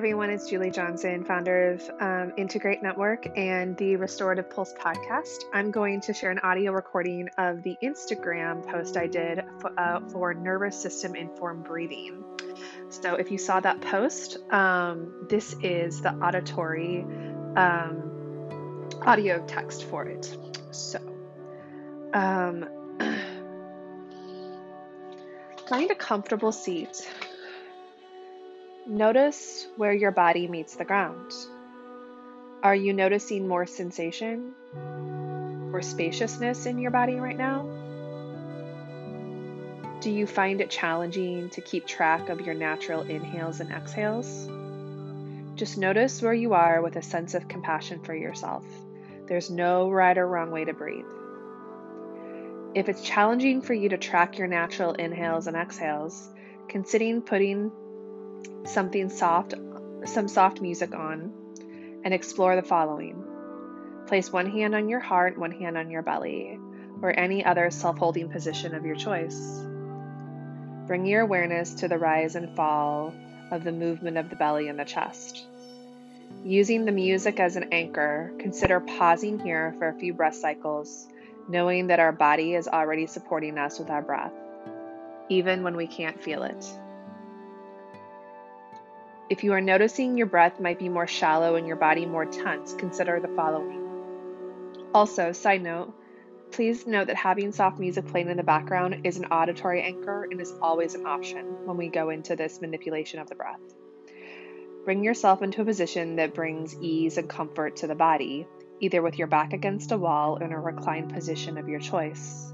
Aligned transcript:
everyone, 0.00 0.30
it's 0.30 0.48
Julie 0.48 0.70
Johnson, 0.70 1.24
founder 1.24 1.72
of 1.72 1.90
um, 2.00 2.32
Integrate 2.38 2.82
Network 2.82 3.26
and 3.36 3.76
the 3.76 3.96
Restorative 3.96 4.48
Pulse 4.48 4.72
podcast. 4.72 5.44
I'm 5.52 5.70
going 5.70 6.00
to 6.00 6.14
share 6.14 6.30
an 6.30 6.38
audio 6.38 6.72
recording 6.72 7.28
of 7.36 7.62
the 7.62 7.76
Instagram 7.82 8.66
post 8.66 8.96
I 8.96 9.06
did 9.06 9.44
for, 9.60 9.78
uh, 9.78 10.00
for 10.08 10.32
nervous 10.32 10.80
system 10.80 11.14
informed 11.14 11.64
breathing. 11.64 12.24
So, 12.88 13.16
if 13.16 13.30
you 13.30 13.36
saw 13.36 13.60
that 13.60 13.82
post, 13.82 14.38
um, 14.50 15.26
this 15.28 15.54
is 15.62 16.00
the 16.00 16.14
auditory 16.14 17.02
um, 17.56 18.88
audio 19.02 19.44
text 19.46 19.84
for 19.84 20.06
it. 20.06 20.34
So, 20.70 20.98
um, 22.14 22.64
find 25.68 25.90
a 25.90 25.94
comfortable 25.94 26.52
seat 26.52 27.06
Notice 28.86 29.66
where 29.76 29.92
your 29.92 30.10
body 30.10 30.48
meets 30.48 30.74
the 30.74 30.86
ground. 30.86 31.32
Are 32.62 32.74
you 32.74 32.94
noticing 32.94 33.46
more 33.46 33.66
sensation 33.66 34.54
or 35.72 35.82
spaciousness 35.82 36.64
in 36.64 36.78
your 36.78 36.90
body 36.90 37.16
right 37.16 37.36
now? 37.36 37.68
Do 40.00 40.10
you 40.10 40.26
find 40.26 40.62
it 40.62 40.70
challenging 40.70 41.50
to 41.50 41.60
keep 41.60 41.86
track 41.86 42.30
of 42.30 42.40
your 42.40 42.54
natural 42.54 43.02
inhales 43.02 43.60
and 43.60 43.70
exhales? 43.70 44.48
Just 45.56 45.76
notice 45.76 46.22
where 46.22 46.32
you 46.32 46.54
are 46.54 46.80
with 46.80 46.96
a 46.96 47.02
sense 47.02 47.34
of 47.34 47.48
compassion 47.48 48.00
for 48.00 48.14
yourself. 48.14 48.64
There's 49.26 49.50
no 49.50 49.90
right 49.90 50.16
or 50.16 50.26
wrong 50.26 50.50
way 50.50 50.64
to 50.64 50.72
breathe. 50.72 51.04
If 52.74 52.88
it's 52.88 53.02
challenging 53.02 53.60
for 53.60 53.74
you 53.74 53.90
to 53.90 53.98
track 53.98 54.38
your 54.38 54.48
natural 54.48 54.92
inhales 54.92 55.46
and 55.48 55.56
exhales, 55.56 56.30
considering 56.68 57.20
putting 57.20 57.70
something 58.64 59.08
soft, 59.08 59.54
some 60.04 60.28
soft 60.28 60.60
music 60.60 60.94
on, 60.94 61.32
and 62.04 62.14
explore 62.14 62.56
the 62.56 62.62
following. 62.62 63.24
Place 64.06 64.32
one 64.32 64.50
hand 64.50 64.74
on 64.74 64.88
your 64.88 65.00
heart, 65.00 65.38
one 65.38 65.52
hand 65.52 65.76
on 65.76 65.90
your 65.90 66.02
belly, 66.02 66.58
or 67.02 67.18
any 67.18 67.44
other 67.44 67.70
self 67.70 67.98
holding 67.98 68.28
position 68.28 68.74
of 68.74 68.84
your 68.84 68.96
choice. 68.96 69.60
Bring 70.86 71.06
your 71.06 71.22
awareness 71.22 71.74
to 71.74 71.88
the 71.88 71.98
rise 71.98 72.34
and 72.34 72.56
fall 72.56 73.14
of 73.50 73.64
the 73.64 73.72
movement 73.72 74.16
of 74.16 74.30
the 74.30 74.36
belly 74.36 74.68
and 74.68 74.78
the 74.78 74.84
chest. 74.84 75.46
Using 76.44 76.84
the 76.84 76.92
music 76.92 77.38
as 77.38 77.56
an 77.56 77.68
anchor, 77.72 78.32
consider 78.38 78.80
pausing 78.80 79.38
here 79.38 79.74
for 79.78 79.88
a 79.88 79.98
few 79.98 80.14
breath 80.14 80.36
cycles, 80.36 81.06
knowing 81.48 81.88
that 81.88 82.00
our 82.00 82.12
body 82.12 82.54
is 82.54 82.66
already 82.66 83.06
supporting 83.06 83.58
us 83.58 83.78
with 83.78 83.90
our 83.90 84.02
breath, 84.02 84.32
even 85.28 85.62
when 85.62 85.76
we 85.76 85.86
can't 85.86 86.22
feel 86.22 86.42
it. 86.42 86.64
If 89.30 89.44
you 89.44 89.52
are 89.52 89.60
noticing 89.60 90.18
your 90.18 90.26
breath 90.26 90.58
might 90.58 90.80
be 90.80 90.88
more 90.88 91.06
shallow 91.06 91.54
and 91.54 91.64
your 91.64 91.76
body 91.76 92.04
more 92.04 92.24
tense, 92.24 92.74
consider 92.74 93.20
the 93.20 93.28
following. 93.36 93.80
Also, 94.92 95.30
side 95.30 95.62
note, 95.62 95.94
please 96.50 96.84
note 96.84 97.06
that 97.06 97.14
having 97.14 97.52
soft 97.52 97.78
music 97.78 98.08
playing 98.08 98.28
in 98.28 98.36
the 98.36 98.42
background 98.42 99.02
is 99.04 99.18
an 99.18 99.26
auditory 99.26 99.82
anchor 99.82 100.26
and 100.28 100.40
is 100.40 100.52
always 100.60 100.96
an 100.96 101.06
option 101.06 101.64
when 101.64 101.76
we 101.76 101.86
go 101.86 102.10
into 102.10 102.34
this 102.34 102.60
manipulation 102.60 103.20
of 103.20 103.28
the 103.28 103.36
breath. 103.36 103.60
Bring 104.84 105.04
yourself 105.04 105.42
into 105.42 105.62
a 105.62 105.64
position 105.64 106.16
that 106.16 106.34
brings 106.34 106.74
ease 106.80 107.16
and 107.16 107.28
comfort 107.28 107.76
to 107.76 107.86
the 107.86 107.94
body, 107.94 108.48
either 108.80 109.00
with 109.00 109.16
your 109.16 109.28
back 109.28 109.52
against 109.52 109.92
a 109.92 109.96
wall 109.96 110.38
or 110.40 110.44
in 110.44 110.50
a 110.50 110.58
reclined 110.58 111.12
position 111.12 111.56
of 111.56 111.68
your 111.68 111.78
choice. 111.78 112.52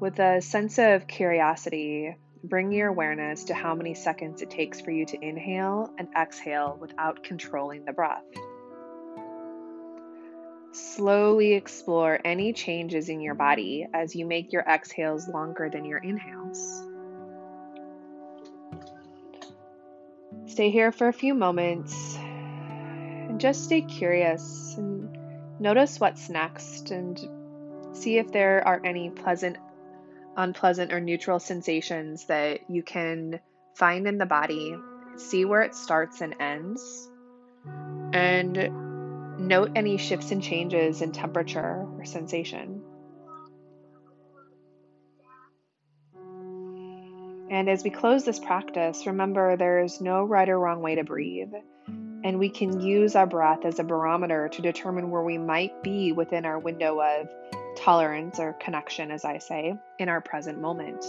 With 0.00 0.18
a 0.18 0.40
sense 0.40 0.78
of 0.78 1.06
curiosity, 1.06 2.16
Bring 2.44 2.70
your 2.70 2.88
awareness 2.88 3.44
to 3.44 3.54
how 3.54 3.74
many 3.74 3.94
seconds 3.94 4.42
it 4.42 4.50
takes 4.50 4.80
for 4.80 4.90
you 4.90 5.04
to 5.06 5.24
inhale 5.24 5.92
and 5.98 6.08
exhale 6.16 6.78
without 6.80 7.24
controlling 7.24 7.84
the 7.84 7.92
breath. 7.92 8.22
Slowly 10.72 11.54
explore 11.54 12.20
any 12.24 12.52
changes 12.52 13.08
in 13.08 13.20
your 13.20 13.34
body 13.34 13.88
as 13.92 14.14
you 14.14 14.26
make 14.26 14.52
your 14.52 14.62
exhales 14.62 15.28
longer 15.28 15.68
than 15.68 15.84
your 15.84 15.98
inhales. 15.98 16.84
Stay 20.46 20.70
here 20.70 20.92
for 20.92 21.08
a 21.08 21.12
few 21.12 21.34
moments 21.34 22.16
and 22.18 23.40
just 23.40 23.64
stay 23.64 23.80
curious 23.80 24.74
and 24.76 25.16
notice 25.58 25.98
what's 25.98 26.28
next 26.28 26.90
and 26.90 27.18
see 27.92 28.18
if 28.18 28.30
there 28.30 28.66
are 28.66 28.80
any 28.84 29.10
pleasant 29.10 29.56
unpleasant 30.38 30.92
or 30.92 31.00
neutral 31.00 31.40
sensations 31.40 32.24
that 32.26 32.70
you 32.70 32.82
can 32.82 33.40
find 33.74 34.06
in 34.06 34.16
the 34.16 34.26
body, 34.26 34.76
see 35.16 35.44
where 35.44 35.62
it 35.62 35.74
starts 35.74 36.20
and 36.20 36.34
ends, 36.40 37.10
and 38.12 38.70
note 39.38 39.72
any 39.74 39.98
shifts 39.98 40.30
and 40.30 40.42
changes 40.42 41.02
in 41.02 41.12
temperature 41.12 41.86
or 41.98 42.04
sensation. 42.04 42.80
And 47.50 47.68
as 47.68 47.82
we 47.82 47.90
close 47.90 48.24
this 48.24 48.38
practice, 48.38 49.06
remember 49.06 49.56
there 49.56 49.82
is 49.82 50.00
no 50.00 50.22
right 50.22 50.48
or 50.48 50.58
wrong 50.58 50.82
way 50.82 50.96
to 50.96 51.04
breathe. 51.04 51.52
And 52.22 52.38
we 52.38 52.50
can 52.50 52.80
use 52.80 53.16
our 53.16 53.26
breath 53.26 53.64
as 53.64 53.78
a 53.78 53.84
barometer 53.84 54.48
to 54.50 54.62
determine 54.62 55.10
where 55.10 55.22
we 55.22 55.38
might 55.38 55.82
be 55.82 56.12
within 56.12 56.44
our 56.44 56.58
window 56.58 57.00
of 57.00 57.28
tolerance 57.88 58.38
or 58.38 58.52
connection, 58.52 59.10
as 59.10 59.24
I 59.24 59.38
say, 59.38 59.74
in 59.98 60.10
our 60.10 60.20
present 60.20 60.60
moment. 60.60 61.06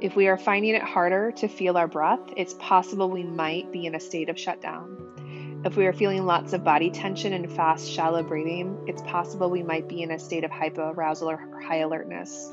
If 0.00 0.16
we 0.16 0.26
are 0.26 0.36
finding 0.36 0.74
it 0.74 0.82
harder 0.82 1.30
to 1.36 1.46
feel 1.46 1.76
our 1.76 1.86
breath, 1.86 2.18
it's 2.36 2.54
possible 2.54 3.08
we 3.08 3.22
might 3.22 3.70
be 3.70 3.86
in 3.86 3.94
a 3.94 4.00
state 4.00 4.28
of 4.28 4.36
shutdown. 4.36 5.62
If 5.64 5.76
we 5.76 5.86
are 5.86 5.92
feeling 5.92 6.26
lots 6.26 6.52
of 6.52 6.64
body 6.64 6.90
tension 6.90 7.32
and 7.32 7.48
fast, 7.48 7.88
shallow 7.88 8.24
breathing, 8.24 8.86
it's 8.88 9.02
possible 9.02 9.48
we 9.48 9.62
might 9.62 9.86
be 9.86 10.02
in 10.02 10.10
a 10.10 10.18
state 10.18 10.42
of 10.42 10.50
hyperarousal 10.50 11.28
or 11.28 11.62
high 11.62 11.78
alertness. 11.78 12.50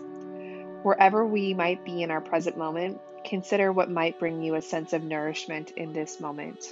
Wherever 0.84 1.26
we 1.26 1.56
might 1.56 1.84
be 1.84 2.04
in 2.04 2.12
our 2.12 2.22
present 2.22 2.60
moment, 2.60 3.02
consider 3.24 3.72
what 3.72 3.90
might 3.90 4.20
bring 4.20 4.44
you 4.44 4.54
a 4.54 4.62
sense 4.62 4.94
of 4.94 5.04
nourishment 5.04 5.72
in 5.72 5.94
this 5.94 6.20
moment. 6.20 6.64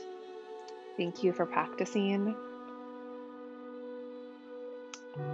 Thank 0.97 1.23
you 1.23 1.33
for 1.33 1.47
practicing. 1.47 2.35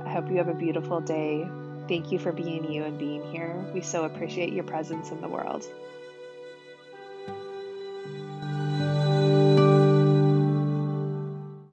I 0.06 0.10
hope 0.10 0.30
you 0.30 0.38
have 0.38 0.48
a 0.48 0.54
beautiful 0.54 1.00
day. 1.02 1.48
Thank 1.88 2.12
you 2.12 2.20
for 2.20 2.32
being 2.32 2.72
you 2.72 2.84
and 2.84 3.00
being 3.00 3.24
here. 3.32 3.56
We 3.74 3.82
so 3.82 4.04
appreciate 4.04 4.54
your 4.54 4.64
presence 4.64 5.12
in 5.12 5.22
the 5.22 5.28
world. 5.28 5.66